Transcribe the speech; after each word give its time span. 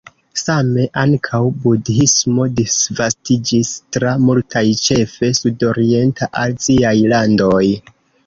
Same 0.41 0.83
ankaŭ 1.01 1.41
Budhismo 1.65 2.45
disvastiĝis 2.59 3.73
tra 3.97 4.15
multaj 4.23 4.65
ĉefe 4.87 5.31
sudorienta 5.41 6.31
aziaj 6.47 6.97
landoj. 7.15 7.63